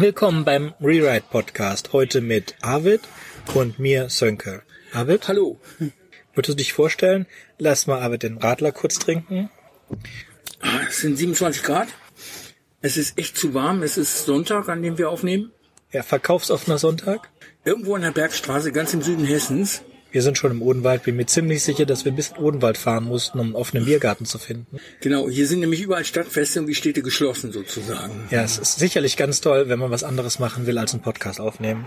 [0.00, 1.92] Willkommen beim Rewrite Podcast.
[1.92, 3.02] Heute mit Arvid
[3.52, 4.62] und mir Sönke.
[4.94, 5.28] Arvid?
[5.28, 5.60] Hallo.
[6.32, 7.26] Würdest du dich vorstellen?
[7.58, 9.50] Lass mal Arvid den Radler kurz trinken.
[10.88, 11.88] Es sind 27 Grad.
[12.80, 13.82] Es ist echt zu warm.
[13.82, 15.52] Es ist Sonntag, an dem wir aufnehmen.
[15.92, 17.28] Ja, verkaufsoffener Sonntag.
[17.66, 19.82] Irgendwo an der Bergstraße, ganz im Süden Hessens.
[20.12, 21.04] Wir sind schon im Odenwald.
[21.04, 24.26] Bin mir ziemlich sicher, dass wir bis in Odenwald fahren mussten, um einen offenen Biergarten
[24.26, 24.78] zu finden.
[25.00, 28.28] Genau, hier sind nämlich überall Stadtfeste und die Städte geschlossen sozusagen.
[28.30, 31.40] Ja, es ist sicherlich ganz toll, wenn man was anderes machen will als einen Podcast
[31.40, 31.86] aufnehmen.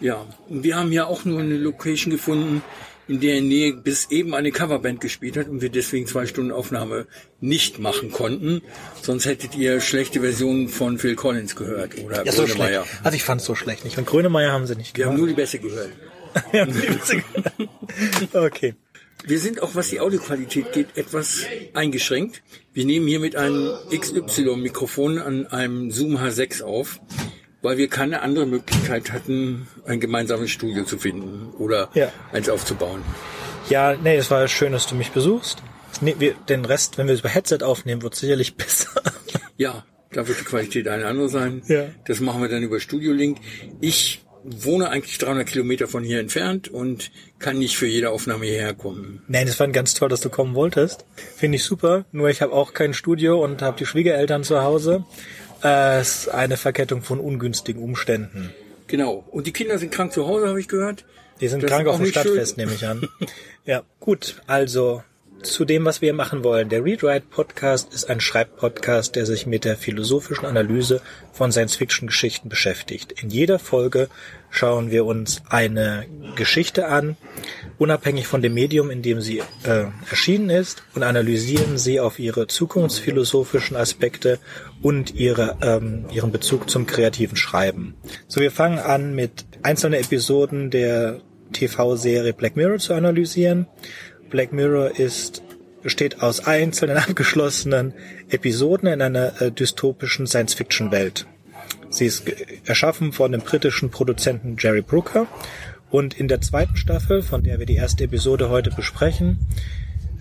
[0.00, 2.62] Ja, und wir haben ja auch nur eine Location gefunden,
[3.08, 7.06] in der Nähe bis eben eine Coverband gespielt hat und wir deswegen zwei Stunden Aufnahme
[7.40, 8.60] nicht machen konnten.
[9.00, 12.80] Sonst hättet ihr schlechte Versionen von Phil Collins gehört oder Ja, so schlecht.
[13.02, 13.96] Also ich fand's so schlecht nicht.
[13.96, 15.90] Und Grönemeyer haben sie nicht Wir haben nur die Beste gehört.
[18.32, 18.74] Okay.
[19.24, 21.40] Wir sind auch, was die Audioqualität geht, etwas
[21.74, 22.42] eingeschränkt.
[22.72, 27.00] Wir nehmen hier mit einem XY-Mikrofon an einem Zoom H6 auf,
[27.60, 32.12] weil wir keine andere Möglichkeit hatten, ein gemeinsames Studio zu finden oder Ja.
[32.32, 33.02] eins aufzubauen.
[33.68, 35.62] Ja, nee, es war schön, dass du mich besuchst.
[36.00, 39.02] Nee, wir, den Rest, wenn wir es über Headset aufnehmen, wird sicherlich besser.
[39.56, 41.62] Ja, da wird die Qualität eine andere sein.
[41.66, 41.86] Ja.
[42.06, 43.38] Das machen wir dann über Studio Link.
[43.80, 48.74] Ich wohne eigentlich 300 Kilometer von hier entfernt und kann nicht für jede Aufnahme hierher
[48.74, 49.22] kommen.
[49.28, 51.04] Nein, das war ganz toll, dass du kommen wolltest.
[51.36, 52.04] Finde ich super.
[52.12, 55.04] Nur ich habe auch kein Studio und habe die Schwiegereltern zu Hause.
[55.62, 58.52] Äh, Es ist eine Verkettung von ungünstigen Umständen.
[58.86, 59.24] Genau.
[59.30, 61.04] Und die Kinder sind krank zu Hause, habe ich gehört.
[61.40, 62.22] Die sind Das krank auf dem nicht schön.
[62.22, 63.06] Stadtfest, nehme ich an.
[63.64, 64.40] ja, gut.
[64.46, 65.02] Also
[65.42, 66.68] zu dem, was wir machen wollen.
[66.68, 71.00] Der Readwrite Podcast ist ein Schreibpodcast, der sich mit der philosophischen Analyse
[71.32, 73.12] von Science-Fiction-Geschichten beschäftigt.
[73.22, 74.08] In jeder Folge
[74.50, 77.16] schauen wir uns eine Geschichte an,
[77.78, 82.46] unabhängig von dem Medium, in dem sie äh, erschienen ist, und analysieren sie auf ihre
[82.46, 84.38] zukunftsphilosophischen Aspekte
[84.82, 87.94] und ihre, ähm, ihren Bezug zum kreativen Schreiben.
[88.26, 91.20] So, wir fangen an mit einzelnen Episoden der
[91.52, 93.66] TV-Serie Black Mirror zu analysieren.
[94.30, 95.42] Black Mirror ist
[95.82, 97.94] besteht aus einzelnen abgeschlossenen
[98.28, 101.26] Episoden in einer äh, dystopischen Science-Fiction-Welt.
[101.90, 102.24] Sie ist
[102.66, 105.26] erschaffen von dem britischen Produzenten Jerry Brooker
[105.90, 109.38] und in der zweiten Staffel, von der wir die erste Episode heute besprechen,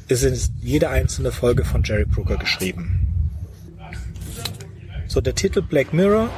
[0.08, 3.08] ist jede einzelne Folge von Jerry Brooker geschrieben.
[5.08, 6.30] So, der Titel Black Mirror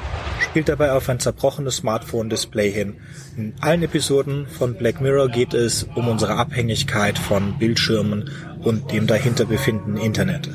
[0.49, 2.95] spielt dabei auf ein zerbrochenes Smartphone-Display hin.
[3.37, 8.31] In allen Episoden von Black Mirror geht es um unsere Abhängigkeit von Bildschirmen
[8.63, 10.49] und dem dahinter befindenden Internet.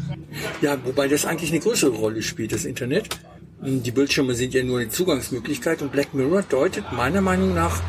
[0.60, 3.09] Ja, wobei das eigentlich eine größere Rolle spielt, das Internet.
[3.60, 7.81] Die Bildschirme sind ja nur eine Zugangsmöglichkeit und Black Mirror deutet meiner Meinung nach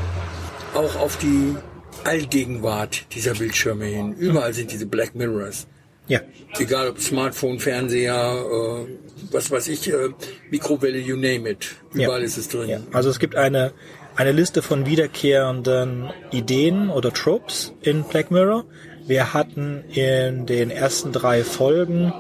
[0.75, 1.55] auch auf die
[2.03, 4.13] Allgegenwart dieser Bildschirme hin.
[4.13, 5.65] Überall sind diese Black Mirrors.
[6.07, 6.21] Ja,
[6.59, 8.88] Egal ob Smartphone, Fernseher, äh,
[9.31, 10.09] was weiß ich, äh,
[10.49, 11.75] Mikrowelle, you name it.
[11.93, 12.25] Überall ja.
[12.25, 12.69] ist es drin.
[12.69, 12.79] Ja.
[12.93, 13.73] Also es gibt eine,
[14.15, 18.65] eine Liste von wiederkehrenden Ideen oder Tropes in Black Mirror.
[19.05, 22.13] Wir hatten in den ersten drei Folgen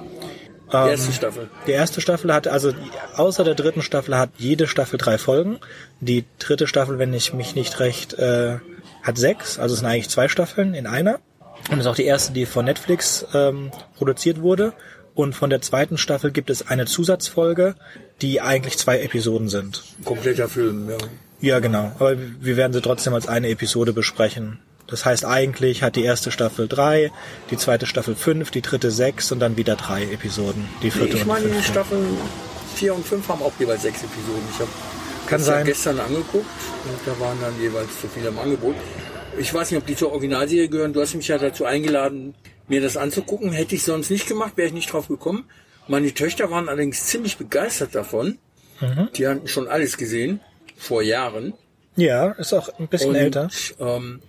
[0.71, 1.49] Die erste Staffel.
[1.67, 2.73] Die erste Staffel hat, also
[3.15, 5.59] außer der dritten Staffel hat jede Staffel drei Folgen.
[6.01, 8.57] Die dritte Staffel, wenn ich mich nicht recht, äh,
[9.01, 9.59] hat sechs.
[9.59, 11.19] Also es sind eigentlich zwei Staffeln in einer.
[11.71, 14.73] Und ist auch die erste, die von Netflix ähm, produziert wurde.
[15.15, 17.75] Und von der zweiten Staffel gibt es eine Zusatzfolge,
[18.21, 19.83] die eigentlich zwei Episoden sind.
[20.03, 20.97] Kompletter Film, ja.
[21.41, 21.91] Ja, genau.
[21.99, 24.59] Aber wir werden sie trotzdem als eine Episode besprechen.
[24.87, 27.11] Das heißt, eigentlich hat die erste Staffel drei,
[27.49, 30.67] die zweite Staffel fünf, die dritte sechs und dann wieder drei Episoden.
[30.81, 31.71] Die Nee, vierte ich und meine, die fünfte.
[31.71, 32.05] Staffel
[32.75, 34.43] 4 und 5 haben auch jeweils sechs Episoden.
[34.53, 34.69] Ich habe
[35.27, 35.65] Kann das ja sein.
[35.65, 38.75] gestern angeguckt und da waren dann jeweils so viele im Angebot.
[39.37, 40.93] Ich weiß nicht, ob die zur Originalserie gehören.
[40.93, 42.35] Du hast mich ja dazu eingeladen,
[42.67, 43.51] mir das anzugucken.
[43.51, 45.45] Hätte ich sonst nicht gemacht, wäre ich nicht drauf gekommen.
[45.87, 48.37] Meine Töchter waren allerdings ziemlich begeistert davon.
[48.81, 49.09] Mhm.
[49.15, 50.39] Die hatten schon alles gesehen,
[50.77, 51.53] vor Jahren.
[51.95, 53.49] Ja, ist auch ein bisschen Und älter.
[53.79, 54.21] Ähm,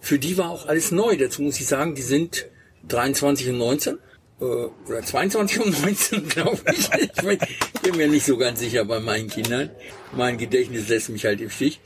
[0.00, 1.16] für die war auch alles neu.
[1.16, 2.46] Dazu muss ich sagen, die sind
[2.88, 3.98] 23 und 19
[4.40, 6.88] äh, oder 22 und 19, glaube ich.
[7.02, 7.38] ich bin-
[7.82, 9.70] bin mir nicht so ganz sicher bei meinen Kindern.
[10.12, 11.80] Mein Gedächtnis lässt mich halt im Stich.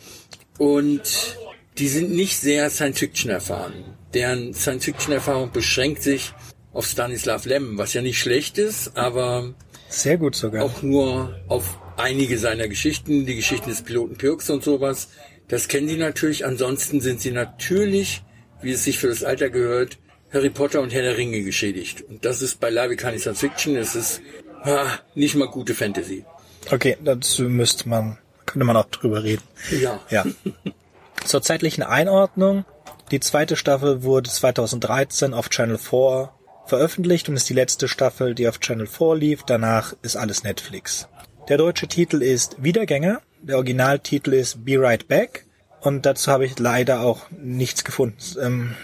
[0.59, 1.37] Und
[1.79, 3.73] die sind nicht sehr Science-Fiction erfahren.
[4.15, 6.33] Deren Science-Fiction-Erfahrung beschränkt sich
[6.73, 9.55] auf Stanislav Lem, was ja nicht schlecht ist, aber
[9.89, 10.65] Sehr gut sogar.
[10.65, 15.09] auch nur auf einige seiner Geschichten, die Geschichten des Piloten Pirks und sowas.
[15.49, 16.45] Das kennen die natürlich.
[16.47, 18.23] Ansonsten sind sie natürlich,
[18.63, 19.99] wie es sich für das Alter gehört,
[20.33, 22.03] Harry Potter und Herr der Ringe geschädigt.
[22.09, 24.23] Und das ist beileibe keine Science Fiction, es ist
[24.63, 26.25] ah, nicht mal gute Fantasy.
[26.71, 29.43] Okay, dazu müsste man, könnte man auch drüber reden.
[29.81, 30.01] Ja.
[30.11, 30.25] Ja.
[31.25, 32.65] Zur zeitlichen Einordnung.
[33.11, 36.31] Die zweite Staffel wurde 2013 auf Channel 4
[36.67, 39.43] veröffentlicht und ist die letzte Staffel, die auf Channel 4 lief.
[39.45, 41.09] Danach ist alles Netflix.
[41.49, 43.21] Der deutsche Titel ist Wiedergänger.
[43.43, 45.47] Der Originaltitel ist Be Right Back.
[45.81, 48.17] Und dazu habe ich leider auch nichts gefunden.
[48.41, 48.77] Ähm,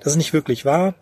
[0.00, 0.94] das ist nicht wirklich wahr.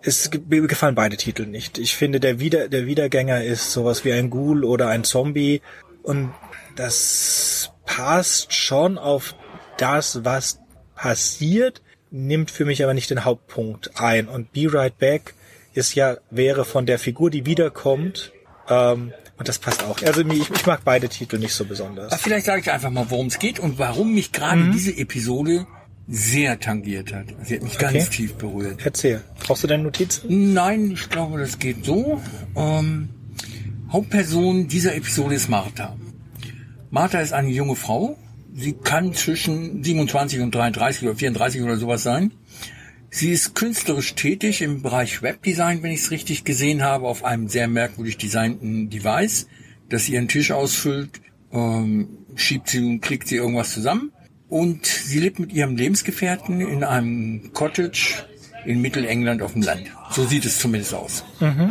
[0.00, 1.78] Es gefallen beide Titel nicht.
[1.78, 5.60] Ich finde, der, Wieder, der Wiedergänger ist sowas wie ein Ghoul oder ein Zombie.
[6.02, 6.32] Und
[6.76, 9.34] das passt schon auf
[9.78, 10.60] das, was
[10.94, 14.28] passiert, nimmt für mich aber nicht den Hauptpunkt ein.
[14.28, 15.34] Und Be Right Back
[15.74, 18.32] ist ja, wäre von der Figur, die wiederkommt,
[18.68, 20.02] ähm, und das passt auch.
[20.02, 22.12] Also ich, ich mag beide Titel nicht so besonders.
[22.12, 24.72] Aber vielleicht sage ich einfach mal, worum es geht und warum mich gerade mhm.
[24.72, 25.66] diese Episode
[26.08, 27.26] sehr tangiert hat.
[27.44, 27.92] Sie hat mich okay.
[27.92, 28.80] ganz tief berührt.
[28.84, 29.22] Erzähl.
[29.40, 30.54] Brauchst du denn Notizen?
[30.54, 32.20] Nein, ich glaube, das geht so.
[32.56, 33.10] Ähm,
[33.90, 35.96] Hauptperson dieser Episode ist Martha.
[36.90, 38.18] Martha ist eine junge Frau.
[38.60, 42.32] Sie kann zwischen 27 und 33 oder 34 oder sowas sein.
[43.08, 47.48] Sie ist künstlerisch tätig im Bereich Webdesign, wenn ich es richtig gesehen habe, auf einem
[47.48, 49.46] sehr merkwürdig designten Device,
[49.88, 51.20] das ihren Tisch ausfüllt,
[51.52, 54.10] ähm, schiebt sie und klickt sie irgendwas zusammen.
[54.48, 58.24] Und sie lebt mit ihrem Lebensgefährten in einem Cottage
[58.66, 59.84] in Mittelengland auf dem Land.
[60.10, 61.24] So sieht es zumindest aus.
[61.38, 61.70] Mhm.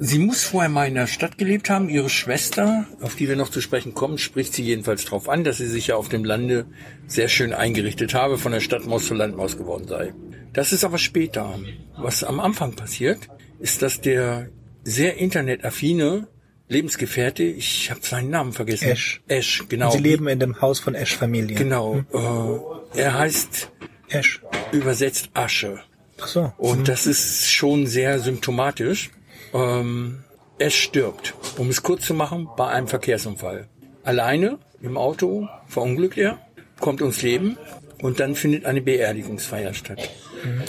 [0.00, 1.88] Sie muss vorher mal in der Stadt gelebt haben.
[1.88, 5.56] Ihre Schwester, auf die wir noch zu sprechen kommen, spricht sie jedenfalls darauf an, dass
[5.56, 6.66] sie sich ja auf dem Lande
[7.08, 10.14] sehr schön eingerichtet habe, von der Stadtmaus zur Landmaus geworden sei.
[10.52, 11.58] Das ist aber später.
[11.96, 13.28] Was am Anfang passiert,
[13.58, 14.50] ist, dass der
[14.84, 16.28] sehr internetaffine
[16.68, 18.90] Lebensgefährte, ich habe seinen Namen vergessen.
[18.90, 19.20] Ash.
[19.26, 19.90] Ash, genau.
[19.90, 21.56] Sie leben in dem Haus von Ash-Familie.
[21.56, 22.04] Genau.
[22.12, 22.60] Hm.
[22.94, 23.72] Äh, er heißt
[24.10, 24.42] Ash.
[24.70, 25.80] Übersetzt Asche.
[26.20, 26.52] Ach so.
[26.56, 26.84] Und hm.
[26.84, 29.10] das ist schon sehr symptomatisch.
[29.52, 30.24] Ähm,
[30.58, 33.68] Ash stirbt, um es kurz zu machen, bei einem Verkehrsunfall.
[34.02, 36.38] Alleine im Auto verunglückt er,
[36.80, 37.56] kommt ums Leben
[38.02, 40.08] und dann findet eine Beerdigungsfeier statt.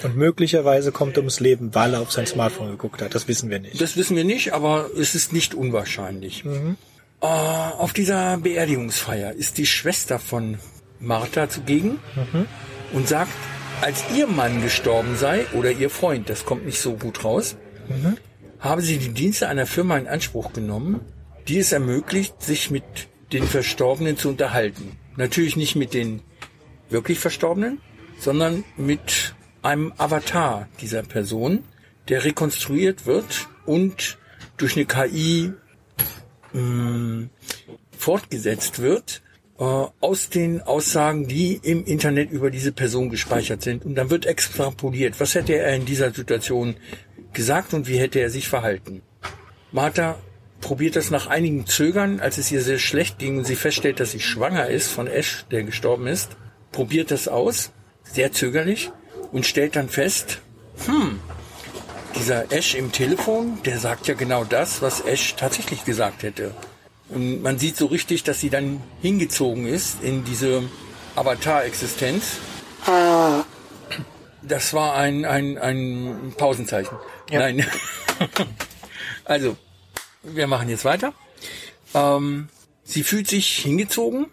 [0.03, 3.13] Und möglicherweise kommt er ums Leben, weil er auf sein Smartphone geguckt hat.
[3.13, 3.79] Das wissen wir nicht.
[3.79, 6.43] Das wissen wir nicht, aber es ist nicht unwahrscheinlich.
[6.43, 6.77] Mhm.
[7.21, 10.57] Äh, auf dieser Beerdigungsfeier ist die Schwester von
[10.99, 12.45] Martha zugegen mhm.
[12.93, 13.31] und sagt,
[13.81, 17.55] als ihr Mann gestorben sei oder ihr Freund, das kommt nicht so gut raus,
[17.87, 18.17] mhm.
[18.59, 21.01] Habe sie die Dienste einer Firma in Anspruch genommen,
[21.47, 22.83] die es ermöglicht, sich mit
[23.31, 24.97] den Verstorbenen zu unterhalten.
[25.15, 26.21] Natürlich nicht mit den
[26.89, 27.79] wirklich Verstorbenen,
[28.19, 31.63] sondern mit einem Avatar dieser Person,
[32.07, 34.17] der rekonstruiert wird und
[34.57, 35.53] durch eine KI
[36.53, 37.29] mh, mm,
[37.97, 39.21] fortgesetzt wird
[39.59, 43.85] äh, aus den Aussagen, die im Internet über diese Person gespeichert sind.
[43.85, 45.19] Und dann wird extrapoliert.
[45.19, 46.75] Was hätte er in dieser Situation
[47.33, 49.01] gesagt und wie hätte er sich verhalten?
[49.71, 50.17] Martha
[50.61, 54.11] probiert das nach einigen Zögern, als es ihr sehr schlecht ging und sie feststellt, dass
[54.11, 56.31] sie schwanger ist von Ash, der gestorben ist,
[56.71, 57.71] probiert das aus,
[58.03, 58.91] sehr zögerlich,
[59.31, 60.39] und stellt dann fest,
[60.85, 61.19] hm,
[62.15, 66.53] dieser Ash im Telefon, der sagt ja genau das, was Ash tatsächlich gesagt hätte.
[67.09, 70.63] Und man sieht so richtig, dass sie dann hingezogen ist in diese
[71.15, 72.37] Avatar-Existenz.
[74.41, 76.97] Das war ein, ein, ein Pausenzeichen.
[77.29, 77.39] Ja.
[77.39, 77.65] Nein.
[79.25, 79.57] also,
[80.23, 81.13] wir machen jetzt weiter.
[81.93, 82.49] Ähm,
[82.83, 84.27] sie fühlt sich hingezogen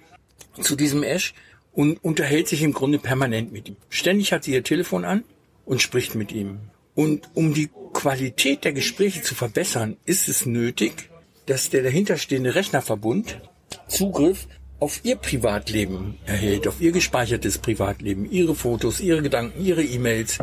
[0.60, 1.34] zu diesem Ash
[1.72, 3.76] und unterhält sich im Grunde permanent mit ihm.
[3.90, 5.24] Ständig hat sie ihr Telefon an
[5.64, 6.60] und spricht mit ihm.
[6.94, 11.10] Und um die Qualität der Gespräche zu verbessern, ist es nötig,
[11.44, 13.40] dass der dahinterstehende Rechnerverbund
[13.88, 14.46] Zugriff
[14.78, 20.38] auf ihr Privatleben erhält, auf ihr gespeichertes Privatleben, ihre Fotos, ihre Gedanken, ihre E-Mails,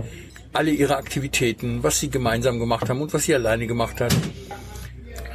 [0.54, 4.16] alle ihre Aktivitäten, was sie gemeinsam gemacht haben und was sie alleine gemacht hat.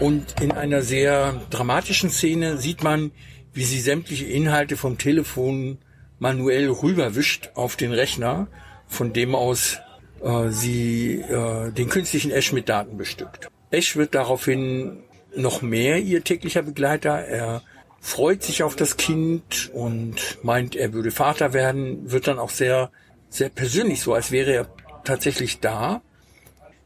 [0.00, 3.10] Und in einer sehr dramatischen Szene sieht man,
[3.52, 5.78] wie sie sämtliche Inhalte vom Telefon
[6.18, 8.48] manuell rüberwischt auf den Rechner,
[8.86, 9.78] von dem aus
[10.22, 13.48] äh, sie äh, den künstlichen Ash mit Daten bestückt.
[13.70, 15.04] Ash wird daraufhin
[15.36, 17.18] noch mehr ihr täglicher Begleiter.
[17.18, 17.62] Er
[18.00, 22.90] freut sich auf das Kind und meint, er würde Vater werden, wird dann auch sehr,
[23.28, 24.68] sehr persönlich so, als wäre er
[25.04, 26.02] tatsächlich da.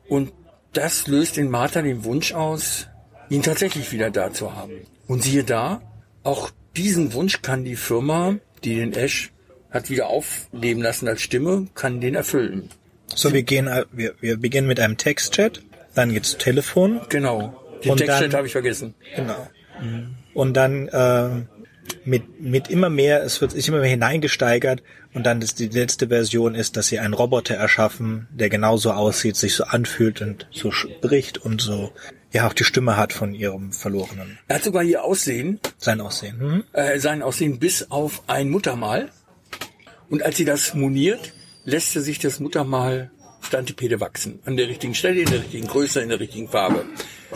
[0.09, 0.33] Und
[0.73, 2.89] das löst in Martha den Wunsch aus,
[3.29, 4.87] ihn tatsächlich wieder da zu haben.
[5.07, 5.83] Und siehe da,
[6.23, 9.33] auch diesen Wunsch kann die Firma die den Ash
[9.71, 12.69] hat wieder aufleben lassen als Stimme, kann den erfüllen.
[13.15, 15.63] So, wir gehen, äh, wir, wir beginnen mit einem Textchat,
[15.95, 17.01] dann geht's Telefon.
[17.09, 17.59] Genau.
[17.85, 18.95] Den Textchat habe ich vergessen.
[19.17, 19.49] Genau.
[19.81, 20.15] Mhm.
[20.35, 21.29] Und dann äh,
[22.05, 24.83] mit mit immer mehr, es wird sich immer mehr hineingesteigert
[25.15, 29.37] und dann ist die letzte Version ist, dass sie einen Roboter erschaffen, der genauso aussieht,
[29.37, 31.93] sich so anfühlt und so spricht und so
[32.33, 34.39] ja auch die Stimme hat von ihrem Verlorenen.
[34.49, 35.61] Er hat sogar ihr Aussehen.
[35.79, 36.39] Sein Aussehen.
[36.39, 36.65] Mhm.
[36.73, 39.11] Äh, sein Aussehen bis auf ein Muttermal.
[40.09, 41.33] Und als sie das moniert,
[41.65, 43.11] lässt er sich das Muttermal
[43.41, 44.41] Stantipede wachsen.
[44.45, 46.85] An der richtigen Stelle, in der richtigen Größe, in der richtigen Farbe.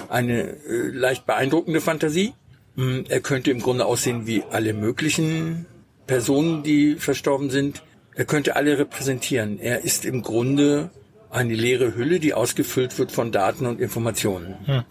[0.09, 2.33] Eine äh, leicht beeindruckende Fantasie.
[2.77, 5.67] Mm, Er könnte im Grunde aussehen wie alle möglichen
[6.07, 7.83] Personen, die verstorben sind.
[8.15, 9.59] Er könnte alle repräsentieren.
[9.59, 10.91] Er ist im Grunde
[11.31, 14.85] eine leere Hülle, die ausgefüllt wird von Daten und Informationen.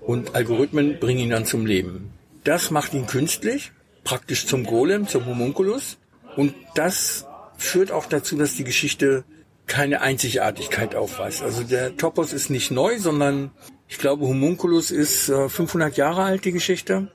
[0.00, 2.10] Und Algorithmen bringen ihn dann zum Leben.
[2.42, 3.72] Das macht ihn künstlich,
[4.02, 5.98] praktisch zum Golem, zum Homunculus.
[6.36, 7.26] Und das
[7.56, 9.24] führt auch dazu, dass die Geschichte
[9.66, 11.42] keine Einzigartigkeit aufweist.
[11.42, 13.50] Also der Topos ist nicht neu, sondern
[13.88, 17.08] ich glaube, Homunculus ist äh, 500 Jahre alt, die Geschichte.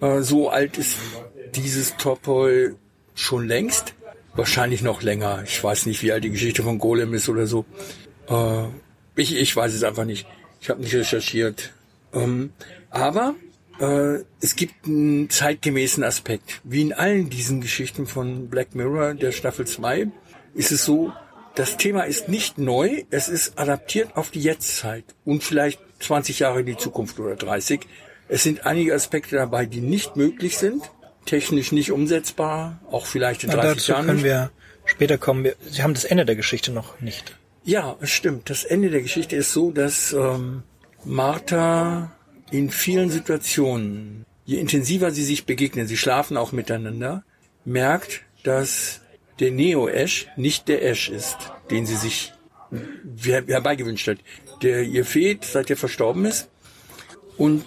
[0.00, 0.96] Äh, so alt ist
[1.54, 2.74] dieses Topoi
[3.14, 3.94] schon längst.
[4.34, 5.42] Wahrscheinlich noch länger.
[5.44, 7.64] Ich weiß nicht, wie alt die Geschichte von Golem ist oder so.
[8.28, 8.64] Äh,
[9.16, 10.26] ich, ich weiß es einfach nicht.
[10.60, 11.72] Ich habe nicht recherchiert.
[12.12, 12.52] Ähm,
[12.90, 13.34] aber
[13.80, 16.60] äh, es gibt einen zeitgemäßen Aspekt.
[16.64, 20.08] Wie in allen diesen Geschichten von Black Mirror, der Staffel 2,
[20.54, 21.12] ist es so,
[21.54, 26.60] das Thema ist nicht neu, es ist adaptiert auf die Jetztzeit und vielleicht 20 Jahre
[26.60, 27.80] in die Zukunft oder 30.
[28.28, 30.90] Es sind einige Aspekte dabei, die nicht möglich sind,
[31.26, 34.50] technisch nicht umsetzbar, auch vielleicht in Na, 30 dazu Jahren können wir
[34.84, 35.44] später kommen.
[35.44, 37.36] Wir, Sie haben das Ende der Geschichte noch nicht.
[37.64, 38.50] Ja, es stimmt.
[38.50, 40.62] Das Ende der Geschichte ist so, dass ähm,
[41.04, 42.12] Martha
[42.50, 47.24] in vielen Situationen, je intensiver sie sich begegnen, sie schlafen auch miteinander,
[47.64, 49.00] merkt, dass
[49.40, 51.36] der Neo-Ash nicht der Ash ist,
[51.70, 52.33] den sie sich
[53.22, 54.18] herbeigewünscht hat,
[54.62, 56.48] der ihr fehlt, seit er verstorben ist.
[57.36, 57.64] Und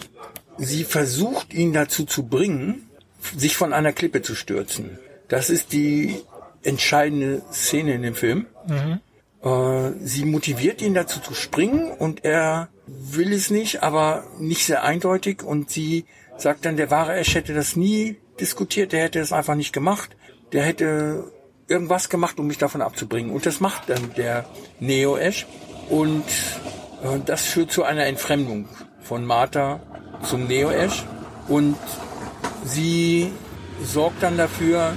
[0.58, 2.90] sie versucht ihn dazu zu bringen,
[3.36, 5.00] sich von einer Klippe zu stürzen.
[5.28, 6.16] Das ist die
[6.64, 8.48] entscheidende Szene in dem Film.
[9.44, 14.84] Äh, sie motiviert ihn dazu zu springen und er will es nicht, aber nicht sehr
[14.84, 16.06] eindeutig und sie
[16.38, 20.16] sagt dann, der wahre Ash hätte das nie diskutiert, der hätte es einfach nicht gemacht,
[20.54, 21.32] der hätte
[21.68, 23.32] irgendwas gemacht, um mich davon abzubringen.
[23.32, 24.46] Und das macht dann der
[24.80, 25.46] Neo Ash
[25.90, 26.24] und
[27.04, 28.68] äh, das führt zu einer Entfremdung
[29.02, 29.80] von Martha
[30.24, 31.06] zum Neo Ash
[31.48, 31.78] und
[32.66, 33.32] sie
[33.84, 34.94] sorgt dann dafür,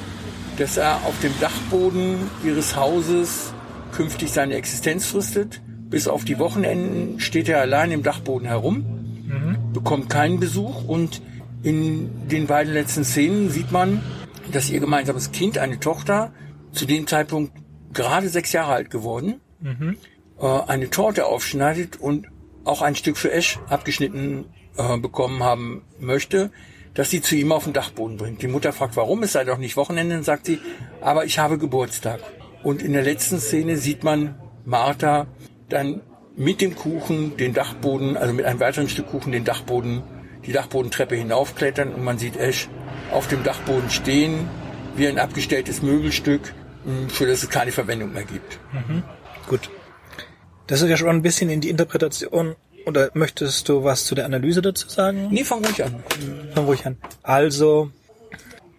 [0.58, 3.52] dass er auf dem Dachboden ihres Hauses
[3.92, 5.60] künftig seine Existenz fristet.
[5.88, 8.84] Bis auf die Wochenenden steht er allein im Dachboden herum,
[9.72, 10.84] bekommt keinen Besuch.
[10.84, 11.22] Und
[11.62, 14.02] in den beiden letzten Szenen sieht man,
[14.52, 16.32] dass ihr gemeinsames Kind, eine Tochter,
[16.72, 17.52] zu dem Zeitpunkt
[17.92, 19.40] gerade sechs Jahre alt geworden,
[20.40, 22.26] äh, eine Torte aufschneidet und
[22.64, 24.46] auch ein Stück für Esch abgeschnitten
[24.76, 26.50] äh, bekommen haben möchte,
[26.94, 28.42] dass sie zu ihm auf den Dachboden bringt.
[28.42, 30.58] Die Mutter fragt, warum, es sei doch nicht Wochenende, dann sagt sie,
[31.00, 32.20] aber ich habe Geburtstag.
[32.62, 35.26] Und in der letzten Szene sieht man Martha
[35.68, 36.02] dann
[36.36, 40.02] mit dem Kuchen den Dachboden, also mit einem weiteren Stück Kuchen den Dachboden,
[40.46, 42.68] die Dachbodentreppe hinaufklettern und man sieht Ash
[43.12, 44.48] auf dem Dachboden stehen,
[44.96, 46.54] wie ein abgestelltes Möbelstück,
[47.08, 48.58] für das es keine Verwendung mehr gibt.
[49.48, 49.70] Gut.
[50.66, 52.54] Das ist ja schon ein bisschen in die Interpretation.
[52.86, 55.28] Oder möchtest du was zu der Analyse dazu sagen?
[55.30, 56.02] Nee, fang ruhig an.
[56.54, 56.96] Fang ruhig an.
[57.22, 57.90] Also,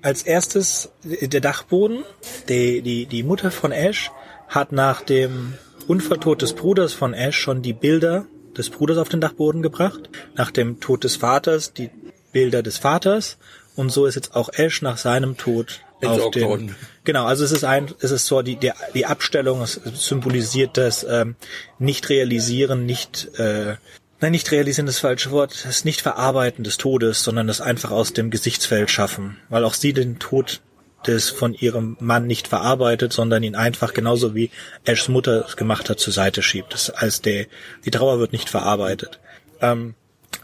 [0.01, 2.03] als erstes der Dachboden.
[2.49, 4.11] Die, die, die Mutter von Ash
[4.47, 5.53] hat nach dem
[5.87, 8.25] Unfalltod des Bruders von Ash schon die Bilder
[8.57, 10.09] des Bruders auf den Dachboden gebracht.
[10.35, 11.89] Nach dem Tod des Vaters die
[12.31, 13.37] Bilder des Vaters.
[13.75, 16.75] Und so ist jetzt auch Ash nach seinem Tod auf den.
[17.03, 21.03] Genau, also es ist ein, es ist so die die, die Abstellung, es symbolisiert das
[21.03, 21.35] ähm,
[21.79, 23.75] nicht realisieren, nicht äh,
[24.19, 28.13] nein, nicht realisieren das falsche Wort, das nicht verarbeiten des Todes, sondern das einfach aus
[28.13, 30.61] dem Gesichtsfeld schaffen, weil auch sie den Tod
[31.07, 34.51] des von ihrem Mann nicht verarbeitet, sondern ihn einfach genauso wie
[34.85, 36.73] Ashs Mutter es gemacht hat zur Seite schiebt.
[36.73, 37.47] Das als der
[37.85, 39.19] die Trauer wird nicht verarbeitet.
[39.61, 39.95] Ähm,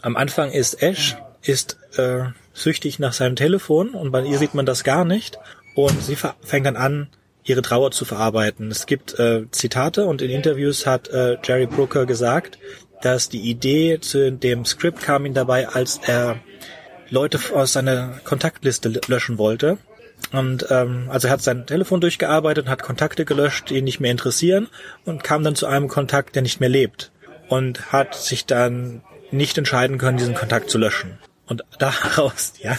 [0.02, 2.24] am Anfang ist Ash ist äh,
[2.58, 5.38] süchtig nach seinem Telefon und bei ihr sieht man das gar nicht
[5.74, 7.08] und sie fängt dann an
[7.44, 8.70] ihre Trauer zu verarbeiten.
[8.70, 12.58] Es gibt äh, Zitate und in Interviews hat äh, Jerry Brooker gesagt,
[13.02, 16.40] dass die Idee zu dem Skript kam ihm dabei, als er
[17.10, 19.78] Leute aus seiner Kontaktliste löschen wollte.
[20.32, 24.00] Und ähm, also er hat sein Telefon durchgearbeitet und hat Kontakte gelöscht, die ihn nicht
[24.00, 24.68] mehr interessieren
[25.04, 27.12] und kam dann zu einem Kontakt, der nicht mehr lebt.
[27.48, 31.18] Und hat sich dann nicht entscheiden können, diesen Kontakt zu löschen.
[31.48, 32.76] Und daraus, ja,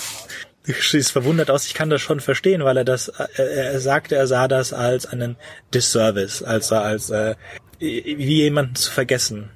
[0.66, 4.16] du siehst verwundert aus, ich kann das schon verstehen, weil er das, äh, er sagte,
[4.16, 5.36] er sah das als einen
[5.74, 7.36] Disservice, also als äh,
[7.80, 9.50] wie jemanden zu vergessen.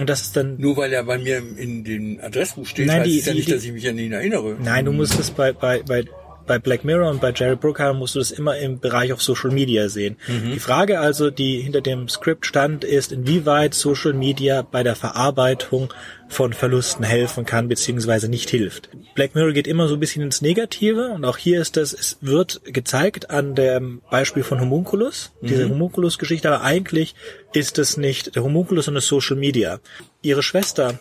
[0.00, 3.06] Und das ist dann Nur weil er bei mir in den Adressbuch steht, Nein, heißt
[3.06, 4.56] die- ja die- nicht, dass ich mich an ihn erinnere.
[4.60, 6.04] Nein, du musst es bei, bei, bei,
[6.46, 9.50] bei Black Mirror und bei Jerry Bruckheimer musst du das immer im Bereich auf Social
[9.50, 10.16] Media sehen.
[10.28, 15.92] Die Frage also, die hinter dem Skript stand, ist, inwieweit Social Media bei der Verarbeitung
[16.28, 18.88] von Verlusten helfen kann, beziehungsweise nicht hilft.
[19.14, 22.18] Black Mirror geht immer so ein bisschen ins Negative und auch hier ist das, es
[22.20, 27.14] wird gezeigt an dem Beispiel von Homunculus, diese Homunculus-Geschichte, aber eigentlich
[27.52, 29.80] ist es nicht der Homunculus, sondern Social Media.
[30.22, 31.00] Ihre Schwester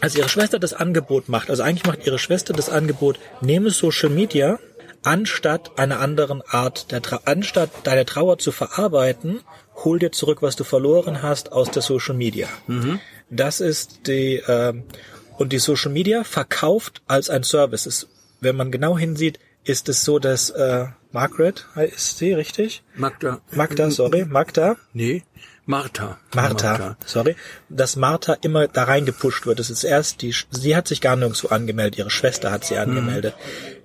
[0.00, 4.10] als ihre Schwester das Angebot macht, also eigentlich macht ihre Schwester das Angebot, nehme Social
[4.10, 4.58] Media,
[5.02, 9.40] anstatt einer anderen Art der Tra anstatt deine Trauer zu verarbeiten,
[9.76, 12.48] hol dir zurück, was du verloren hast aus der Social Media.
[13.30, 14.84] Das ist die ähm,
[15.36, 17.86] und die Social Media verkauft als ein Service.
[17.86, 18.08] Es,
[18.40, 22.82] wenn man genau hinsieht, ist es so, dass äh, Margaret ist sie richtig?
[22.96, 23.40] Magda.
[23.52, 24.76] Magda, sorry, Magda.
[24.92, 25.22] Nee,
[25.66, 26.18] Martha.
[26.34, 27.36] Martha, sorry,
[27.70, 29.58] dass Martha immer da reingepusht wird.
[29.58, 33.34] Das ist erst die, sie hat sich gar nirgendwo angemeldet, ihre Schwester hat sie angemeldet.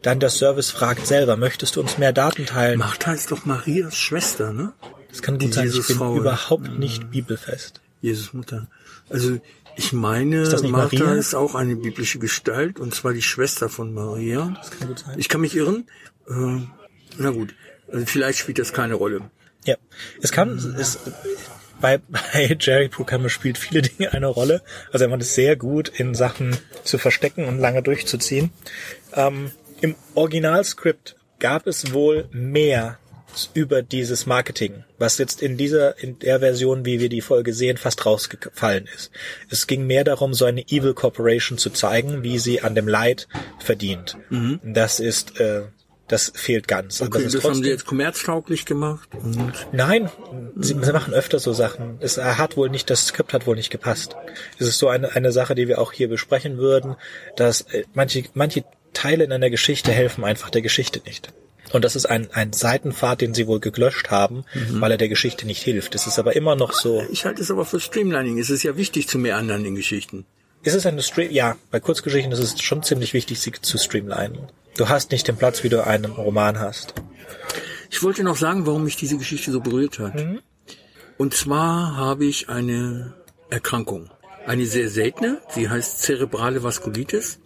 [0.01, 2.79] Dann der Service fragt selber, möchtest du uns mehr Daten teilen?
[2.79, 4.73] Martha ist doch Marias Schwester, ne?
[5.09, 6.17] Das kann gut die sein, ich bin Jesusfrau.
[6.17, 7.81] überhaupt nicht bibelfest.
[8.01, 8.67] Jesus Mutter.
[9.09, 9.39] Also
[9.75, 11.13] ich meine, nicht Martha Maria?
[11.13, 14.53] ist auch eine biblische Gestalt und zwar die Schwester von Maria.
[14.57, 15.17] Das kann gut sein.
[15.17, 15.87] Ich kann mich irren.
[16.27, 16.61] Äh,
[17.17, 17.55] na gut,
[17.91, 19.31] also vielleicht spielt das keine Rolle.
[19.65, 19.75] Ja,
[20.21, 20.99] es kann, es,
[21.81, 24.61] bei, bei Jerry Bruckheimer spielt viele Dinge eine Rolle.
[24.91, 28.51] Also er macht es sehr gut, in Sachen zu verstecken und lange durchzuziehen.
[29.13, 32.97] Ähm, Im Originalskript gab es wohl mehr
[33.53, 37.77] über dieses Marketing, was jetzt in dieser, in der Version, wie wir die Folge sehen,
[37.77, 39.11] fast rausgefallen ist.
[39.49, 43.27] Es ging mehr darum, so eine Evil Corporation zu zeigen, wie sie an dem Leid
[43.59, 44.17] verdient.
[44.63, 45.63] Das ist, äh,
[46.09, 47.01] das fehlt ganz.
[47.01, 49.07] Aber Okay, ist das haben sie jetzt kommerztauglich gemacht.
[49.71, 50.09] Nein,
[50.57, 51.97] sie, sie machen öfter so Sachen.
[52.01, 54.15] Es hat wohl nicht, das Skript hat wohl nicht gepasst.
[54.57, 56.95] Es ist so eine, eine Sache, die wir auch hier besprechen würden,
[57.35, 61.31] dass äh, manche, manche Teile in einer Geschichte helfen einfach der Geschichte nicht.
[61.71, 65.45] Und das ist ein, ein Seitenpfad, den sie wohl gelöscht haben, weil er der Geschichte
[65.45, 65.93] nicht hilft.
[65.93, 67.03] Es ist aber immer noch so.
[67.11, 68.39] ich halte es aber für Streamlining.
[68.39, 70.25] Es ist ja wichtig zu mehr anderen in Geschichten.
[70.63, 71.31] Ist es eine Stream?
[71.31, 74.49] Ja, bei Kurzgeschichten ist es schon ziemlich wichtig, sie zu streamlinen.
[74.77, 76.93] Du hast nicht den Platz, wie du einen Roman hast.
[77.89, 80.13] Ich wollte noch sagen, warum mich diese Geschichte so berührt hat.
[81.17, 83.13] Und zwar habe ich eine
[83.49, 84.09] Erkrankung.
[84.45, 85.41] Eine sehr seltene.
[85.49, 87.39] Sie heißt zerebrale Vaskulitis.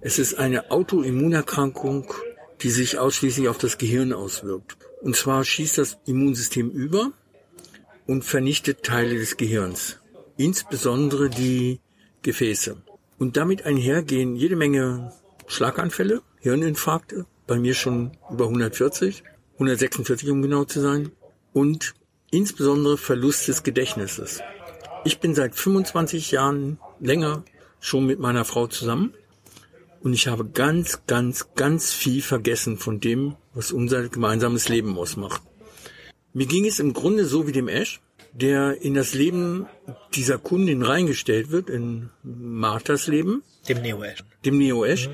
[0.00, 2.12] Es ist eine Autoimmunerkrankung,
[2.60, 4.76] die sich ausschließlich auf das Gehirn auswirkt.
[5.02, 7.12] Und zwar schießt das Immunsystem über
[8.06, 9.98] und vernichtet Teile des Gehirns.
[10.36, 11.80] Insbesondere die
[12.22, 12.76] Gefäße.
[13.18, 15.12] Und damit einhergehen jede Menge
[15.46, 19.22] Schlaganfälle, Hirninfarkte, bei mir schon über 140,
[19.54, 21.10] 146 um genau zu sein,
[21.52, 21.94] und
[22.30, 24.40] insbesondere Verlust des Gedächtnisses.
[25.04, 27.44] Ich bin seit 25 Jahren länger
[27.80, 29.14] schon mit meiner Frau zusammen
[30.00, 35.42] und ich habe ganz, ganz, ganz viel vergessen von dem, was unser gemeinsames Leben ausmacht.
[36.32, 38.00] Mir ging es im Grunde so wie dem Ash,
[38.32, 39.66] der in das Leben
[40.14, 44.22] dieser Kundin reingestellt wird, in Marthas Leben, Dem Neo Ash.
[44.44, 45.08] dem Neo Ash,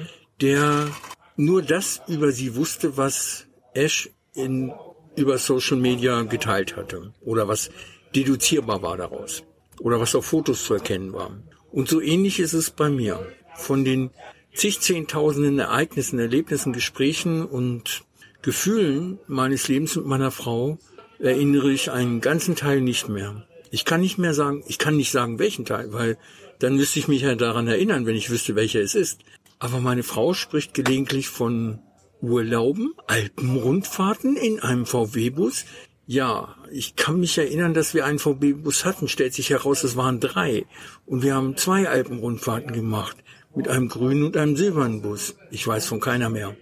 [0.44, 0.90] der
[1.37, 4.72] nur das über sie wusste, was Ash in,
[5.16, 7.70] über Social Media geteilt hatte oder was
[8.14, 9.42] deduzierbar war daraus
[9.80, 11.30] oder was auf Fotos zu erkennen war.
[11.72, 13.26] Und so ähnlich ist es bei mir.
[13.57, 14.11] Von den
[14.52, 18.04] zig Zehntausenden Ereignissen, Erlebnissen, Gesprächen und
[18.42, 20.78] Gefühlen meines Lebens mit meiner Frau
[21.20, 23.46] erinnere ich einen ganzen Teil nicht mehr.
[23.70, 26.18] Ich kann nicht mehr sagen, ich kann nicht sagen, welchen Teil, weil
[26.59, 29.22] dann müsste ich mich ja daran erinnern, wenn ich wüsste, welcher es ist.
[29.58, 31.80] Aber meine Frau spricht gelegentlich von
[32.20, 35.64] Urlauben, Alpenrundfahrten in einem VW-Bus.
[36.06, 39.08] Ja, ich kann mich erinnern, dass wir einen VW-Bus hatten.
[39.08, 40.66] Stellt sich heraus, es waren drei.
[41.06, 43.16] Und wir haben zwei Alpenrundfahrten gemacht.
[43.54, 45.36] Mit einem grünen und einem silbernen Bus.
[45.50, 46.56] Ich weiß von keiner mehr.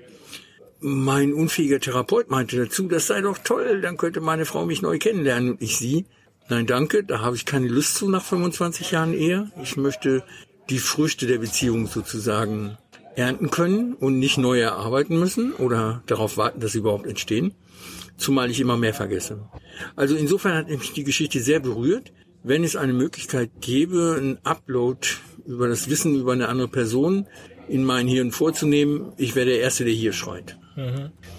[0.81, 4.99] Mein unfähiger Therapeut meinte dazu, das sei doch toll, dann könnte meine Frau mich neu
[4.99, 6.07] kennenlernen und ich sie.
[6.49, 9.51] Nein, danke, da habe ich keine Lust zu nach 25 Jahren Ehe.
[9.63, 10.25] Ich möchte
[10.71, 12.79] die Früchte der Beziehung sozusagen
[13.17, 17.55] ernten können und nicht neu erarbeiten müssen oder darauf warten, dass sie überhaupt entstehen.
[18.17, 19.49] Zumal ich immer mehr vergesse.
[19.97, 22.13] Also insofern hat mich die Geschichte sehr berührt.
[22.45, 25.07] Wenn es eine Möglichkeit gäbe, einen Upload
[25.47, 27.27] über das Wissen über eine andere Person
[27.69, 30.59] in mein Hirn vorzunehmen, ich wäre der Erste, der hier schreit.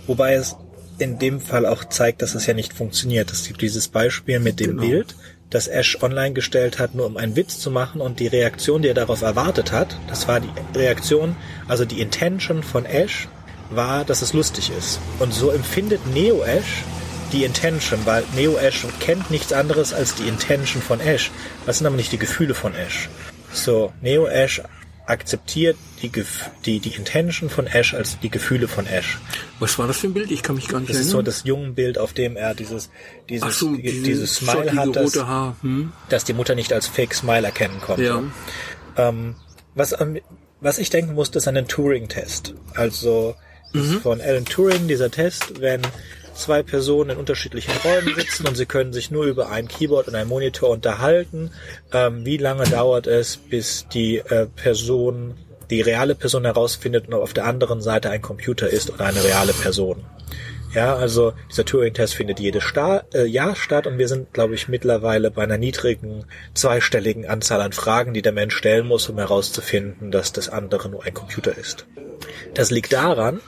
[0.07, 0.55] Wobei es
[0.99, 3.31] in dem Fall auch zeigt, dass es ja nicht funktioniert.
[3.31, 4.83] Es gibt dieses Beispiel mit dem Genau.
[4.83, 5.15] Bild,
[5.53, 8.87] das Ash online gestellt hat, nur um einen Witz zu machen und die Reaktion, die
[8.87, 11.35] er darauf erwartet hat, das war die Reaktion,
[11.67, 13.27] also die Intention von Ash,
[13.69, 14.99] war, dass es lustig ist.
[15.19, 16.83] Und so empfindet Neo Ash
[17.31, 21.31] die Intention, weil Neo Ash kennt nichts anderes als die Intention von Ash.
[21.65, 23.09] Das sind aber nicht die Gefühle von Ash.
[23.51, 24.61] So, Neo Ash
[25.05, 26.11] akzeptiert die,
[26.65, 29.17] die, die Intention von Ash als die Gefühle von Ash.
[29.59, 30.31] Was war das für ein Bild?
[30.31, 31.25] Ich kann mich gar nicht Das ist so erinnern.
[31.25, 32.89] das Jungenbild, auf dem er dieses,
[33.29, 35.13] dieses, so, dieses, dieses Smile hat, das.
[35.61, 35.91] Hm?
[36.09, 38.03] das die Mutter nicht als Fake Smile erkennen konnte.
[38.05, 38.23] Ja.
[38.97, 39.35] Ähm,
[39.75, 40.17] was, am-
[40.61, 42.53] was ich denken musste, ist an den Turing-Test.
[42.75, 43.35] Also
[43.73, 45.81] ist von Alan Turing dieser Test, wenn
[46.33, 50.15] zwei Personen in unterschiedlichen Räumen sitzen und sie können sich nur über ein Keyboard und
[50.15, 51.51] ein Monitor unterhalten.
[51.91, 55.35] Ähm, wie lange dauert es, bis die äh, Person,
[55.69, 59.53] die reale Person herausfindet und auf der anderen Seite ein Computer ist oder eine reale
[59.53, 60.03] Person?
[60.73, 64.67] Ja, also dieser Turing-Test findet jedes Sta äh, Jahr statt und wir sind, glaube ich,
[64.67, 70.09] mittlerweile bei einer niedrigen zweistelligen Anzahl an Fragen, die der Mensch stellen muss, um herauszufinden,
[70.09, 71.85] dass das andere nur ein Computer ist.
[72.55, 73.39] Das liegt daran,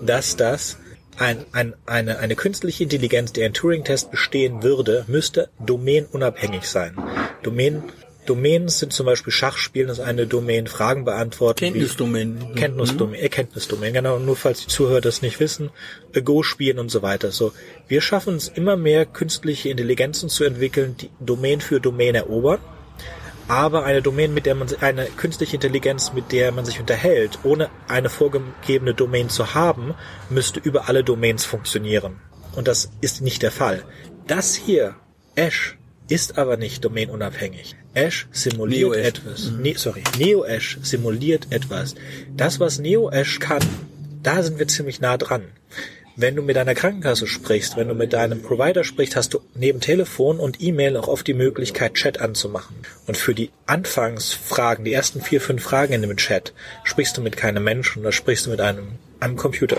[0.00, 0.78] dass das
[1.18, 6.96] ein, ein, eine, eine künstliche Intelligenz, die ein Turing-Test bestehen würde, müsste domänenunabhängig sein.
[7.42, 7.82] Domain
[8.26, 11.60] Domänen sind zum Beispiel Schachspielen ist eine Domain, Fragen beantworten.
[11.60, 12.54] Kenntnisdomänen.
[12.56, 14.18] Kenntnisdomain, Erkenntnisdomain, genau.
[14.18, 15.70] Nur falls die Zuhörer das nicht wissen,
[16.12, 17.30] äh, Go spielen und so weiter.
[17.30, 17.52] So,
[17.88, 22.58] wir schaffen es immer mehr, künstliche Intelligenzen zu entwickeln, die Domain für Domain erobern.
[23.48, 27.70] Aber eine Domain, mit der man eine künstliche Intelligenz, mit der man sich unterhält, ohne
[27.86, 29.94] eine vorgegebene Domain zu haben,
[30.30, 32.20] müsste über alle Domains funktionieren.
[32.56, 33.84] Und das ist nicht der Fall.
[34.26, 34.96] Das hier,
[35.36, 35.76] Ash,
[36.08, 37.76] ist aber nicht domainunabhängig.
[37.94, 39.06] Ash simuliert Neo-Ash.
[39.06, 39.52] etwas.
[39.52, 41.94] Ne, sorry, Neo-Ash simuliert etwas.
[42.36, 43.62] Das, was Neo-Ash kann,
[44.22, 45.44] da sind wir ziemlich nah dran.
[46.18, 49.80] Wenn du mit deiner Krankenkasse sprichst, wenn du mit deinem Provider sprichst, hast du neben
[49.80, 52.74] Telefon und E-Mail auch oft die Möglichkeit, Chat anzumachen.
[53.06, 57.36] Und für die Anfangsfragen, die ersten vier, fünf Fragen in dem Chat, sprichst du mit
[57.36, 59.76] keinem Menschen, da sprichst du mit einem, einem Computer.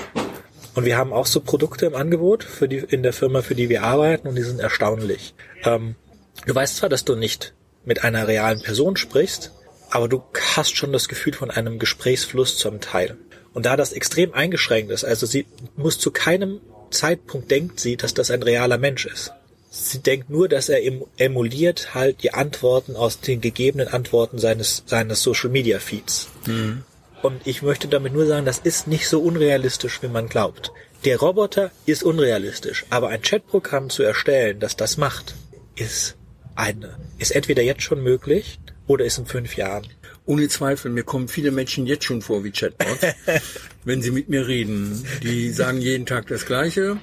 [0.76, 3.68] Und wir haben auch so Produkte im Angebot für die, in der Firma, für die
[3.68, 5.34] wir arbeiten, und die sind erstaunlich.
[5.64, 5.96] Ähm,
[6.46, 9.54] du weißt zwar, dass du nicht mit einer realen Person sprichst,
[9.90, 10.22] aber du
[10.56, 13.18] hast schon das Gefühl von einem Gesprächsfluss zum Teil.
[13.58, 18.14] Und da das extrem eingeschränkt ist, also sie muss zu keinem Zeitpunkt denkt sie, dass
[18.14, 19.32] das ein realer Mensch ist.
[19.72, 24.84] Sie denkt nur, dass er em- emuliert halt die Antworten aus den gegebenen Antworten seines,
[24.86, 26.28] seines Social Media Feeds.
[27.24, 30.72] Und ich möchte damit nur sagen, das ist nicht so unrealistisch, wie man glaubt.
[31.06, 35.34] Der Roboter ist unrealistisch, aber ein Chatprogramm zu erstellen, das das macht,
[35.76, 36.16] ist
[36.54, 39.88] eine, ist entweder jetzt schon möglich oder ist in fünf Jahren.
[40.28, 43.16] Ohne Zweifel, mir kommen viele Menschen jetzt schon vor wie Chatbots,
[43.86, 45.04] wenn sie mit mir reden.
[45.24, 46.98] Die sagen jeden Tag das Gleiche.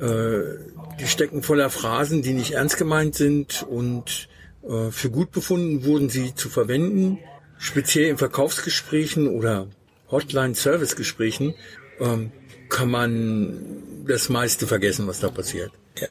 [0.00, 0.58] Äh,
[0.98, 4.28] die stecken voller Phrasen, die nicht ernst gemeint sind und
[4.62, 7.18] äh, für gut befunden wurden sie zu verwenden.
[7.58, 9.68] Speziell in Verkaufsgesprächen oder
[10.10, 11.54] Hotline-Service-Gesprächen
[12.00, 12.32] ähm,
[12.70, 15.70] kann man das meiste vergessen, was da passiert.
[15.98, 16.08] Ja.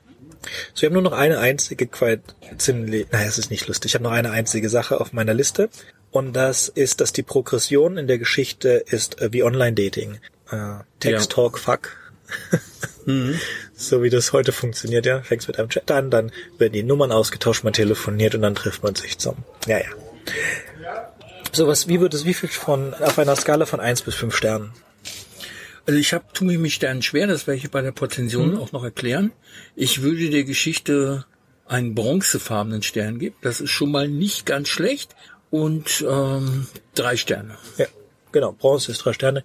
[0.74, 2.24] So, ich habe nur noch eine einzige, quite
[2.58, 3.90] ziemlich, naja, es ist nicht lustig.
[3.92, 5.70] Ich habe noch eine einzige Sache auf meiner Liste.
[6.12, 10.20] Und das ist, dass die Progression in der Geschichte ist äh, wie Online-Dating.
[10.52, 11.36] Äh, Text, Ja.
[11.36, 11.98] Talk, Fuck.
[13.74, 15.22] So wie das heute funktioniert, ja.
[15.22, 18.84] Fängst mit einem Chat an, dann werden die Nummern ausgetauscht, man telefoniert und dann trifft
[18.84, 19.38] man sich zum.
[19.66, 19.88] Ja, ja.
[21.52, 24.36] So was, wie wird es, wie viel von, auf einer Skala von eins bis fünf
[24.36, 24.72] Sternen?
[25.88, 28.84] Also ich habe tue mich Sternen schwer, das werde ich bei der Potention auch noch
[28.84, 29.32] erklären.
[29.76, 31.26] Ich würde der Geschichte
[31.66, 33.36] einen bronzefarbenen Stern geben.
[33.42, 35.16] Das ist schon mal nicht ganz schlecht.
[35.52, 37.58] Und ähm, drei Sterne.
[37.78, 37.86] Ja,
[38.32, 38.54] genau.
[38.54, 39.44] Bronze ist drei Sterne.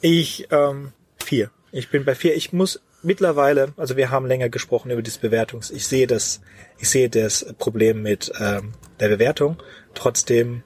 [0.00, 1.50] Ich, ähm, vier.
[1.70, 2.34] Ich bin bei vier.
[2.34, 5.70] Ich muss mittlerweile, also wir haben länger gesprochen über diese Bewertungs.
[5.70, 6.40] Ich sehe das,
[6.78, 9.58] ich sehe das Problem mit ähm, der Bewertung.
[9.94, 10.62] Trotzdem,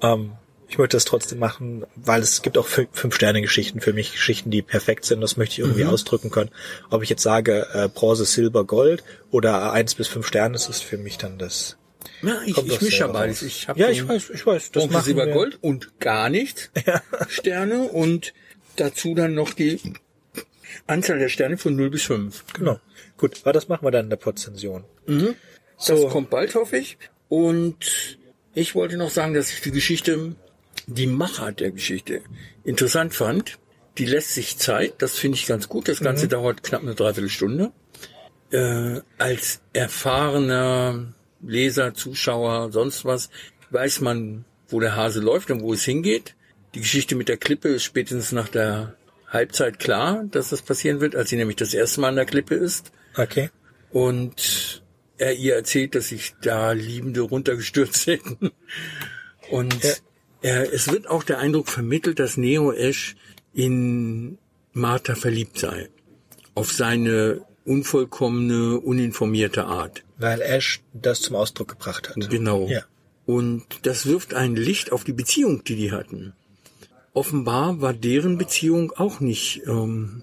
[0.00, 0.32] ähm,
[0.68, 4.62] ich möchte das trotzdem machen, weil es gibt auch fün- Fünf-Sterne-Geschichten für mich, Geschichten, die
[4.62, 5.20] perfekt sind.
[5.20, 6.50] Das möchte ich irgendwie ausdrücken können.
[6.90, 10.84] Ob ich jetzt sage äh, Bronze, Silber, Gold oder eins bis fünf Sterne, das ist
[10.84, 11.76] für mich dann das.
[12.22, 13.42] Ja, ich, Kommt ich das mische ja beides.
[13.42, 14.70] Ich hab Ja, ich weiß, ich weiß.
[14.72, 15.32] Das machen Silber, wir.
[15.32, 16.70] Gold und gar nichts
[17.28, 18.32] Sterne und
[18.76, 19.80] dazu dann noch die
[20.86, 22.44] Anzahl der Sterne von 0 bis 5.
[22.54, 22.80] Genau.
[23.16, 24.84] Gut, aber das machen wir dann in der Potzension.
[25.06, 26.08] Das So.
[26.08, 26.98] kommt bald, hoffe ich.
[27.28, 28.18] Und
[28.54, 30.34] ich wollte noch sagen, dass ich die Geschichte,
[30.86, 32.22] die Machart der Geschichte
[32.64, 33.58] interessant fand.
[33.98, 35.86] Die lässt sich Zeit, das finde ich ganz gut.
[35.88, 37.70] Das Ganze dauert knapp eine Dreiviertelstunde.
[38.50, 41.13] Äh, als erfahrener
[41.46, 43.30] Leser, Zuschauer, sonst was,
[43.70, 46.34] weiß man, wo der Hase läuft und wo es hingeht.
[46.74, 48.96] Die Geschichte mit der Klippe ist spätestens nach der
[49.28, 52.54] Halbzeit klar, dass das passieren wird, als sie nämlich das erste Mal an der Klippe
[52.54, 53.50] ist Okay.
[53.90, 54.82] und
[55.18, 58.50] er ihr erzählt, dass sich da Liebende runtergestürzt hätten.
[59.50, 59.92] Und Ja.
[60.42, 63.16] er, es wird auch der Eindruck vermittelt, dass Neo Ash
[63.52, 64.38] in
[64.72, 65.88] Martha verliebt sei.
[66.54, 70.03] Auf seine unvollkommene, uninformierte Art.
[70.18, 72.30] Weil Ash das zum Ausdruck gebracht hat.
[72.30, 72.68] Genau.
[72.68, 72.82] Ja.
[73.26, 76.34] Und das wirft ein Licht auf die Beziehung, die die hatten.
[77.12, 80.22] Offenbar war deren Beziehung auch nicht ähm,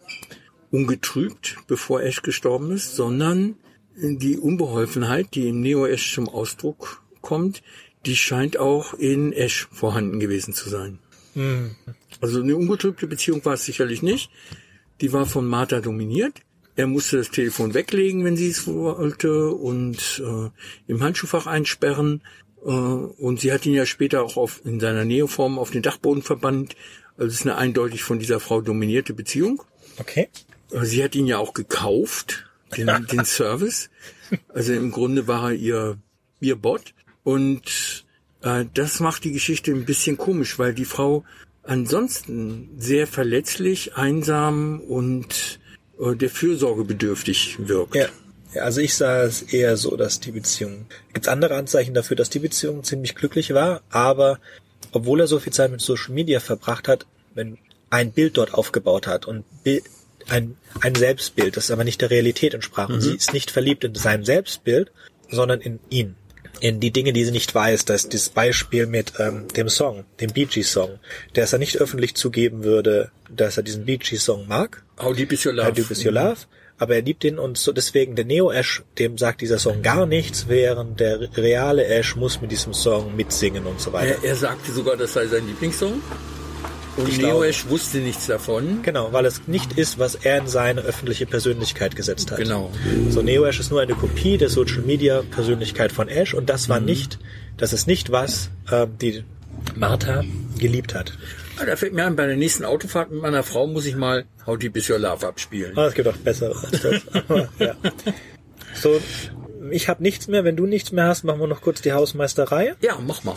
[0.71, 3.56] ungetrübt, bevor Ash gestorben ist, sondern
[3.95, 7.62] die Unbeholfenheit, die im Neo Ash zum Ausdruck kommt,
[8.06, 10.99] die scheint auch in Ash vorhanden gewesen zu sein.
[12.19, 14.30] Also eine ungetrübte Beziehung war es sicherlich nicht.
[15.01, 16.41] die war von Martha dominiert.
[16.75, 20.49] Er musste das Telefon weglegen, wenn sie es wollte, und äh,
[20.88, 22.21] im Handschuhfach einsperren.
[22.63, 26.23] Äh, und sie hat ihn ja später auch auf, in seiner Neoform auf den Dachboden
[26.23, 26.75] verbannt.
[27.17, 29.63] Also es ist eine eindeutig von dieser Frau dominierte Beziehung.
[29.97, 30.29] Okay.
[30.71, 33.89] Äh, Sie hat ihn ja auch gekauft, den, den Service.
[34.49, 35.97] Also im Grunde war er ihr,
[36.39, 36.93] ihr Bot.
[37.23, 38.05] Und
[38.41, 41.23] äh, das macht die Geschichte ein bisschen komisch, weil die Frau
[41.63, 45.60] ansonsten sehr verletzlich, einsam und
[46.01, 47.95] der Fürsorge bedürftig wirkt.
[47.95, 48.07] Ja.
[48.53, 48.61] ja.
[48.63, 50.85] Also ich sah es eher so, dass die Beziehung.
[51.13, 54.39] Gibt andere Anzeichen dafür, dass die Beziehung ziemlich glücklich war, aber
[54.91, 57.57] obwohl er so viel Zeit mit Social Media verbracht hat, wenn
[57.89, 59.45] ein Bild dort aufgebaut hat und
[60.29, 62.89] ein, ein Selbstbild, das aber nicht der Realität entsprach.
[62.89, 64.91] Und sie ist nicht verliebt in sein Selbstbild,
[65.29, 66.15] sondern in ihn.
[66.62, 67.84] In die Dinge, die sie nicht weiß.
[67.86, 71.00] Das ist dieses Beispiel mit ähm, dem Song, dem Bee Gees Song,
[71.36, 74.84] der es er nicht öffentlich zugeben würde, dass er diesen Bee Gees Song mag.
[75.02, 75.67] How Deep Is Your Love.
[75.67, 76.38] How Deep Is Your Love.
[76.78, 80.08] Aber er liebt ihn und so deswegen der Neo Ash, dem sagt dieser Song gar
[80.08, 84.15] nichts, während der reale Ash muss mit diesem Song mitsingen und so weiter.
[84.24, 86.02] Er, er sagte sogar, das sei sein Lieblingssong.
[86.97, 87.47] Und Ich Neo glaube.
[87.47, 88.82] Ash wusste nichts davon.
[88.84, 92.38] Genau, weil es nicht ist, was er in seine öffentliche Persönlichkeit gesetzt hat.
[92.38, 92.71] Genau.
[93.10, 96.67] So, Neo Ash ist nur eine Kopie der Social Media Persönlichkeit von Ash und das
[96.69, 97.19] war nicht,
[97.58, 99.23] das ist nicht was ähm, die
[99.75, 100.23] Martha
[100.58, 101.17] geliebt hat.
[101.58, 104.25] Ah, da fällt mir ein, bei der nächsten Autofahrt mit meiner Frau muss ich mal
[104.45, 105.77] How Deep Is Your Love abspielen.
[105.77, 107.01] Ah, es gibt auch bessere als das.
[107.13, 107.75] Aber, ja.
[108.73, 108.99] So,
[109.69, 110.43] ich habe nichts mehr.
[110.43, 112.75] Wenn du nichts mehr hast, machen wir noch kurz die Hausmeisterei.
[112.82, 113.36] Ja, mach mal.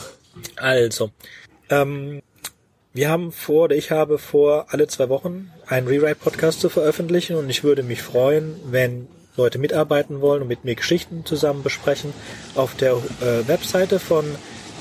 [0.56, 1.10] Also,
[1.70, 2.22] ähm,
[2.94, 7.50] wir haben vor, oder ich habe vor, alle zwei Wochen einen Rewrite-Podcast zu veröffentlichen und
[7.50, 12.14] ich würde mich freuen, wenn Leute mitarbeiten wollen und mit mir Geschichten zusammen besprechen.
[12.54, 14.24] Auf der äh, Webseite von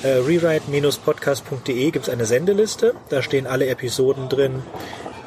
[0.04, 2.93] äh, rewrite-podcast.de gibt es eine Sendeliste.
[3.10, 4.62] Da stehen alle Episoden drin,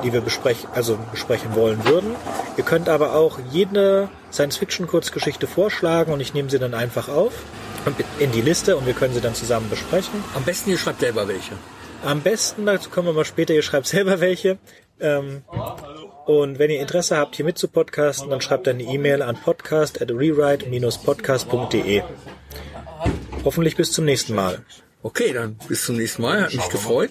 [0.04, 2.14] die wir besprechen, also besprechen wollen würden.
[2.56, 7.32] Ihr könnt aber auch jede Science-Fiction-Kurzgeschichte vorschlagen und ich nehme sie dann einfach auf
[8.20, 10.22] in die Liste und wir können sie dann zusammen besprechen.
[10.34, 11.52] Am besten ihr schreibt selber welche.
[12.04, 14.58] Am besten, dazu kommen wir mal später, ihr schreibt selber welche.
[15.00, 15.42] Ähm,
[16.26, 20.02] und wenn ihr Interesse habt, hier mit zu podcasten, dann schreibt eine E-Mail an podcast
[20.02, 22.02] at rewrite-podcast.de.
[23.44, 24.64] Hoffentlich bis zum nächsten Mal.
[25.02, 26.44] Okay, dann bis zum nächsten Mal.
[26.44, 27.10] Hat mich gefreut.